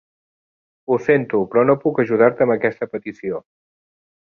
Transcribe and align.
Ho 0.93 0.97
sento, 1.09 1.43
però 1.53 1.67
no 1.69 1.77
puc 1.85 2.03
ajudar-te 2.07 2.49
amb 2.49 2.59
aquesta 2.59 2.93
petició. 2.97 3.49